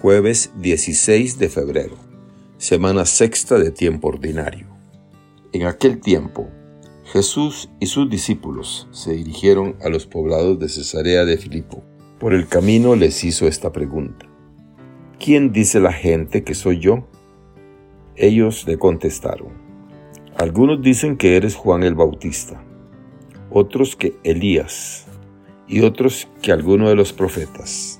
Jueves 0.00 0.50
16 0.56 1.38
de 1.38 1.50
febrero, 1.50 1.94
semana 2.56 3.04
sexta 3.04 3.58
de 3.58 3.70
tiempo 3.70 4.08
ordinario. 4.08 4.66
En 5.52 5.66
aquel 5.66 6.00
tiempo, 6.00 6.48
Jesús 7.04 7.68
y 7.80 7.84
sus 7.84 8.08
discípulos 8.08 8.88
se 8.92 9.12
dirigieron 9.12 9.76
a 9.84 9.90
los 9.90 10.06
poblados 10.06 10.58
de 10.58 10.70
Cesarea 10.70 11.26
de 11.26 11.36
Filipo. 11.36 11.82
Por 12.18 12.32
el 12.32 12.48
camino 12.48 12.96
les 12.96 13.22
hizo 13.24 13.46
esta 13.46 13.72
pregunta. 13.72 14.26
¿Quién 15.18 15.52
dice 15.52 15.80
la 15.80 15.92
gente 15.92 16.44
que 16.44 16.54
soy 16.54 16.78
yo? 16.78 17.06
Ellos 18.16 18.66
le 18.66 18.78
contestaron. 18.78 19.48
Algunos 20.38 20.80
dicen 20.80 21.18
que 21.18 21.36
eres 21.36 21.56
Juan 21.56 21.82
el 21.82 21.94
Bautista, 21.94 22.64
otros 23.50 23.96
que 23.96 24.14
Elías 24.24 25.04
y 25.68 25.82
otros 25.82 26.26
que 26.40 26.52
alguno 26.52 26.88
de 26.88 26.94
los 26.94 27.12
profetas. 27.12 27.99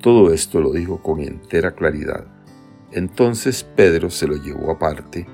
todo 0.00 0.32
esto 0.32 0.60
lo 0.60 0.72
dijo 0.72 1.02
con 1.02 1.20
entera 1.20 1.72
claridad. 1.74 2.26
Entonces 2.92 3.64
Pedro 3.64 4.10
se 4.10 4.26
lo 4.26 4.36
llevó 4.36 4.70
aparte 4.70 5.26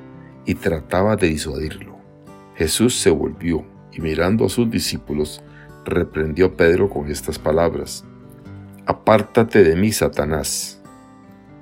y 0.47 0.55
trataba 0.55 1.17
de 1.17 1.29
disuadirlo. 1.29 1.97
Jesús 2.57 2.99
se 2.99 3.11
volvió 3.11 3.65
y 3.93 4.01
mirando 4.01 4.47
a 4.47 4.49
sus 4.49 4.71
discípulos, 4.71 5.43
reprendió 5.85 6.47
a 6.47 6.53
Pedro 6.53 6.89
con 6.89 7.11
estas 7.11 7.39
palabras. 7.39 8.05
Apártate 8.87 9.65
de 9.65 9.77
mí, 9.77 9.93
Satanás, 9.93 10.81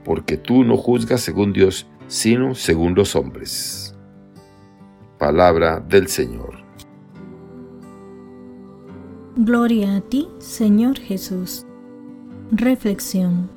porque 0.05 0.37
tú 0.37 0.65
no 0.65 0.77
juzgas 0.77 1.21
según 1.21 1.53
Dios, 1.53 1.87
sino 2.09 2.55
según 2.55 2.95
los 2.95 3.15
hombres. 3.17 3.95
Palabra 5.19 5.81
del 5.81 6.09
Señor. 6.09 6.63
Gloria 9.37 9.97
a 9.97 10.01
ti, 10.01 10.29
Señor 10.39 10.99
Jesús. 10.99 11.65
Reflexión. 12.55 13.49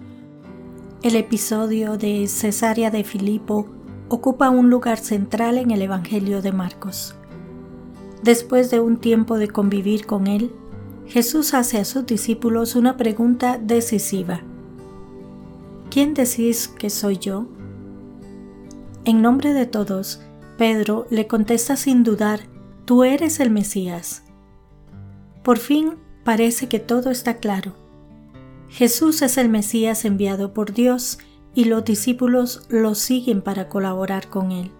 El 1.04 1.18
episodio 1.18 1.98
de 1.98 2.30
Cesarea 2.30 2.92
de 2.92 3.04
Filipo 3.04 3.68
ocupa 4.08 4.50
un 4.50 4.70
lugar 4.70 5.00
central 5.00 5.58
en 5.58 5.72
el 5.72 5.82
Evangelio 5.82 6.42
de 6.42 6.54
Marcos. 6.54 7.14
Después 8.24 8.72
de 8.72 8.80
un 8.80 8.96
tiempo 8.96 9.38
de 9.38 9.50
convivir 9.50 10.06
con 10.06 10.28
él, 10.28 10.50
Jesús 11.08 11.54
hace 11.54 11.78
a 11.78 11.84
sus 11.84 12.06
discípulos 12.06 12.78
una 12.78 12.96
pregunta 12.96 13.58
decisiva. 13.58 14.44
¿Quién 15.90 16.14
decís 16.14 16.70
que 16.70 16.90
soy 16.90 17.18
yo? 17.18 17.48
En 19.04 19.22
nombre 19.22 19.54
de 19.54 19.66
todos, 19.66 20.22
Pedro 20.58 21.06
le 21.09 21.28
contesta 21.28 21.76
sin 21.76 22.06
dudar, 22.06 22.48
tú 22.86 23.04
eres 23.04 23.42
el 23.42 23.50
Mesías. 23.50 24.24
Por 25.44 25.58
fin 25.58 25.96
parece 26.24 26.70
que 26.70 26.80
todo 26.80 27.12
está 27.12 27.40
claro 27.40 27.84
Jesús 28.70 29.22
es 29.22 29.38
el 29.38 29.50
Mesías 29.50 30.06
enviado 30.06 30.54
por 30.54 30.74
Dios 30.74 31.20
y 31.54 31.66
los 31.66 31.86
discípulos 31.86 32.66
lo 32.70 32.96
siguen 32.96 33.42
para 33.42 33.70
colaborar 33.70 34.30
con 34.30 34.52
Él. 34.52 34.72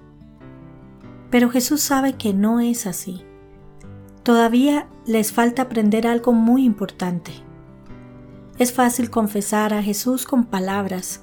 Pero 1.30 1.50
Jesús 1.50 1.82
sabe 1.82 2.14
que 2.14 2.34
no 2.34 2.60
es 2.60 2.86
así. 2.86 3.24
Todavía 4.24 4.88
les 5.06 5.32
falta 5.32 5.64
aprender 5.64 6.08
algo 6.08 6.34
muy 6.34 6.66
importante. 6.66 7.32
Es 8.58 8.74
fácil 8.74 9.10
confesar 9.10 9.74
a 9.74 9.84
Jesús 9.84 10.26
con 10.26 10.46
palabras, 10.46 11.22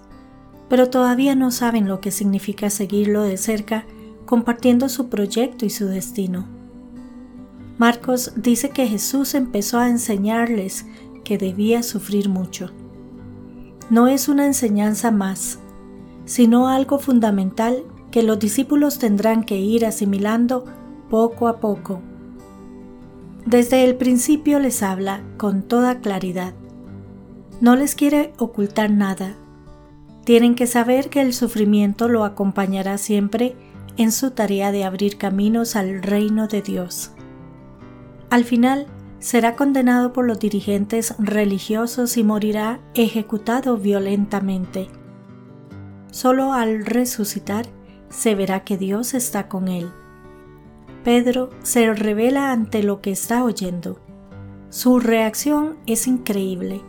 pero 0.68 0.88
todavía 0.88 1.34
no 1.34 1.50
saben 1.50 1.88
lo 1.88 2.00
que 2.00 2.10
significa 2.10 2.70
seguirlo 2.70 3.22
de 3.22 3.36
cerca 3.36 3.84
compartiendo 4.24 4.88
su 4.88 5.08
proyecto 5.08 5.66
y 5.66 5.70
su 5.70 5.86
destino. 5.86 6.46
Marcos 7.78 8.32
dice 8.36 8.70
que 8.70 8.86
Jesús 8.86 9.34
empezó 9.34 9.78
a 9.78 9.88
enseñarles 9.88 10.86
que 11.24 11.38
debía 11.38 11.82
sufrir 11.82 12.28
mucho. 12.28 12.70
No 13.90 14.08
es 14.08 14.28
una 14.28 14.46
enseñanza 14.46 15.10
más, 15.10 15.58
sino 16.24 16.68
algo 16.68 16.98
fundamental 16.98 17.84
que 18.10 18.22
los 18.22 18.38
discípulos 18.38 18.98
tendrán 18.98 19.44
que 19.44 19.58
ir 19.58 19.84
asimilando 19.84 20.64
poco 21.10 21.48
a 21.48 21.60
poco. 21.60 22.00
Desde 23.44 23.84
el 23.84 23.96
principio 23.96 24.60
les 24.60 24.82
habla 24.82 25.22
con 25.36 25.62
toda 25.62 26.00
claridad. 26.00 26.54
No 27.60 27.76
les 27.76 27.94
quiere 27.94 28.32
ocultar 28.38 28.90
nada. 28.90 29.34
Tienen 30.24 30.54
que 30.54 30.66
saber 30.66 31.10
que 31.10 31.20
el 31.20 31.34
sufrimiento 31.34 32.08
lo 32.08 32.24
acompañará 32.24 32.98
siempre 32.98 33.56
en 33.96 34.12
su 34.12 34.30
tarea 34.30 34.72
de 34.72 34.84
abrir 34.84 35.18
caminos 35.18 35.74
al 35.76 36.02
reino 36.02 36.46
de 36.46 36.62
Dios. 36.62 37.10
Al 38.30 38.44
final, 38.44 38.86
será 39.22 39.54
condenado 39.54 40.12
por 40.12 40.26
los 40.26 40.40
dirigentes 40.40 41.14
religiosos 41.16 42.16
y 42.16 42.24
morirá 42.24 42.80
ejecutado 42.94 43.76
violentamente. 43.76 44.88
Solo 46.10 46.52
al 46.52 46.84
resucitar 46.84 47.66
se 48.08 48.34
verá 48.34 48.64
que 48.64 48.76
Dios 48.76 49.14
está 49.14 49.46
con 49.46 49.68
él. 49.68 49.88
Pedro 51.04 51.50
se 51.62 51.94
revela 51.94 52.50
ante 52.50 52.82
lo 52.82 53.00
que 53.00 53.12
está 53.12 53.44
oyendo. 53.44 54.00
Su 54.70 54.98
reacción 54.98 55.76
es 55.86 56.08
increíble. 56.08 56.82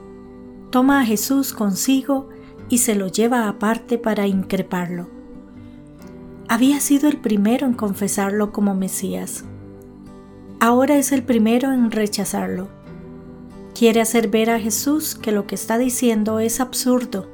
Toma 0.71 1.01
a 1.01 1.05
Jesús 1.05 1.53
consigo 1.53 2.29
y 2.67 2.79
se 2.79 2.95
lo 2.95 3.09
lleva 3.09 3.47
aparte 3.47 4.00
para 4.00 4.25
increparlo. 4.25 5.07
Había 6.50 6.79
sido 6.79 7.07
el 7.09 7.17
primero 7.17 7.67
en 7.67 7.73
confesarlo 7.73 8.51
como 8.51 8.73
Mesías 8.73 9.45
ahora 10.63 10.96
es 10.96 11.12
el 11.12 11.24
primero 11.24 11.74
en 11.74 11.91
rechazarlo. 11.91 12.69
Quiere 13.78 14.00
hacer 14.00 14.29
ver 14.29 14.50
a 14.50 14.62
Jesús 14.62 15.13
que 15.13 15.34
lo 15.34 15.46
que 15.46 15.56
está 15.56 15.78
diciendo 15.78 16.40
es 16.40 16.62
absurdo. 16.62 17.28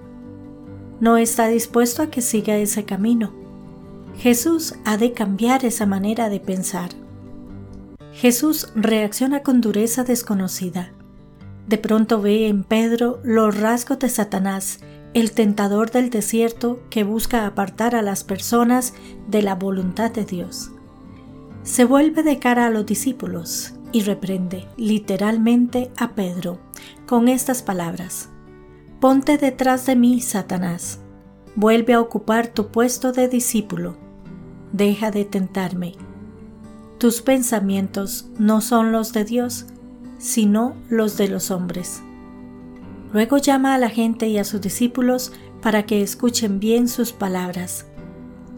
No 1.00 1.16
está 1.16 1.48
dispuesto 1.48 2.02
a 2.02 2.10
que 2.10 2.22
siga 2.22 2.58
ese 2.58 2.86
camino. 2.86 3.32
Jesús 4.18 4.74
ha 4.84 4.98
de 4.98 5.14
cambiar 5.14 5.64
esa 5.64 5.86
manera 5.86 6.28
de 6.28 6.40
pensar. 6.40 6.90
Jesús 8.14 8.72
reacciona 8.74 9.44
con 9.44 9.62
dureza 9.62 10.04
desconocida. 10.04 10.92
De 11.68 11.78
pronto 11.78 12.24
ve 12.24 12.48
en 12.48 12.64
Pedro 12.64 13.20
los 13.24 13.56
rasgos 13.56 14.00
de 14.00 14.10
Satanás, 14.10 14.80
el 15.14 15.34
tentador 15.34 15.92
del 15.92 16.10
desierto 16.10 16.80
que 16.90 17.04
busca 17.04 17.46
apartar 17.46 17.94
a 17.94 18.02
las 18.02 18.24
personas 18.24 18.96
de 19.28 19.44
la 19.44 19.54
voluntad 19.54 20.10
de 20.10 20.26
Dios 20.26 20.72
se 21.70 21.86
vuelve 21.86 22.24
de 22.24 22.40
cara 22.40 22.66
a 22.66 22.70
los 22.72 22.84
discípulos 22.84 23.76
y 23.92 24.02
reprende 24.02 24.68
literalmente 24.76 25.92
a 25.98 26.16
Pedro 26.16 26.58
con 27.06 27.28
estas 27.28 27.62
palabras. 27.62 28.30
Ponte 29.00 29.38
detrás 29.38 29.86
de 29.86 29.96
mí, 29.96 30.20
Satanás. 30.20 31.00
Vuelve 31.56 31.94
a 31.94 32.02
ocupar 32.02 32.48
tu 32.48 32.72
puesto 32.72 33.12
de 33.12 33.28
discípulo. 33.28 33.98
Deja 34.74 35.12
de 35.12 35.26
tentarme. 35.26 35.94
Tus 36.98 37.22
pensamientos 37.22 38.32
no 38.40 38.62
son 38.62 38.92
los 38.92 39.14
de 39.14 39.26
Dios, 39.26 39.68
sino 40.18 40.76
los 40.90 41.18
de 41.18 41.28
los 41.28 41.52
hombres. 41.52 42.02
Luego 43.14 43.38
llama 43.38 43.76
a 43.76 43.78
la 43.78 43.90
gente 43.90 44.28
y 44.28 44.40
a 44.40 44.44
sus 44.44 44.60
discípulos 44.60 45.34
para 45.62 45.86
que 45.86 46.02
escuchen 46.02 46.60
bien 46.60 46.88
sus 46.88 47.14
palabras. 47.14 47.86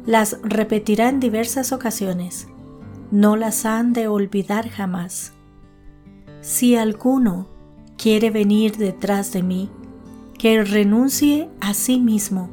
Las 0.05 0.37
repetirá 0.43 1.09
en 1.09 1.19
diversas 1.19 1.73
ocasiones 1.73 2.47
no 3.11 3.35
las 3.35 3.65
han 3.65 3.93
de 3.93 4.07
olvidar 4.07 4.69
jamás. 4.69 5.33
Si 6.41 6.75
alguno 6.75 7.47
quiere 7.97 8.31
venir 8.31 8.77
detrás 8.77 9.31
de 9.33 9.43
mí, 9.43 9.69
que 10.39 10.63
renuncie 10.63 11.49
a 11.59 11.73
sí 11.73 11.99
mismo, 11.99 12.49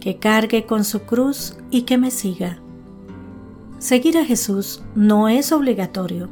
que 0.00 0.18
cargue 0.18 0.66
con 0.66 0.84
su 0.84 1.02
cruz 1.02 1.56
y 1.70 1.82
que 1.82 1.98
me 1.98 2.10
siga. 2.10 2.58
Seguir 3.78 4.18
a 4.18 4.24
Jesús 4.24 4.82
no 4.96 5.28
es 5.28 5.52
obligatorio, 5.52 6.28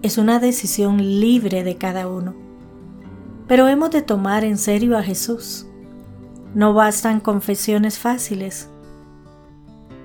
es 0.00 0.16
una 0.16 0.38
decisión 0.38 0.96
libre 1.20 1.64
de 1.64 1.76
cada 1.76 2.08
uno. 2.08 2.34
Pero 3.46 3.68
hemos 3.68 3.90
de 3.90 4.00
tomar 4.00 4.44
en 4.44 4.56
serio 4.56 4.96
a 4.96 5.02
Jesús. 5.02 5.66
No 6.54 6.72
bastan 6.72 7.20
confesiones 7.20 7.98
fáciles, 7.98 8.70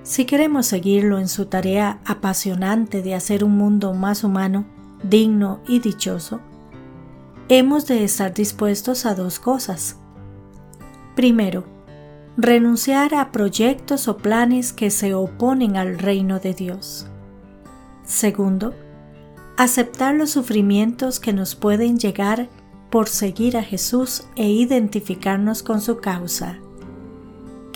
si 0.08 0.24
queremos 0.24 0.64
seguirlo 0.64 1.18
en 1.18 1.28
su 1.28 1.44
tarea 1.44 1.98
apasionante 2.06 3.02
de 3.02 3.14
hacer 3.14 3.44
un 3.44 3.58
mundo 3.58 3.92
más 3.92 4.24
humano, 4.24 4.64
digno 5.02 5.60
y 5.68 5.80
dichoso, 5.80 6.40
hemos 7.50 7.86
de 7.86 8.04
estar 8.04 8.32
dispuestos 8.32 9.04
a 9.04 9.14
dos 9.14 9.38
cosas. 9.38 9.98
Primero, 11.14 11.64
renunciar 12.38 13.14
a 13.14 13.30
proyectos 13.32 14.08
o 14.08 14.16
planes 14.16 14.72
que 14.72 14.90
se 14.90 15.12
oponen 15.12 15.76
al 15.76 15.98
reino 15.98 16.40
de 16.40 16.54
Dios. 16.54 17.06
Segundo, 18.02 18.72
aceptar 19.58 20.14
los 20.14 20.30
sufrimientos 20.30 21.20
que 21.20 21.34
nos 21.34 21.54
pueden 21.54 21.98
llegar 21.98 22.48
por 22.88 23.08
seguir 23.08 23.58
a 23.58 23.62
Jesús 23.62 24.24
e 24.36 24.48
identificarnos 24.48 25.62
con 25.62 25.82
su 25.82 25.98
causa. 25.98 26.60